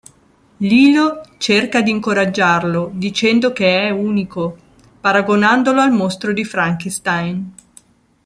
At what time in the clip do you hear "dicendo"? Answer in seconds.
2.95-3.53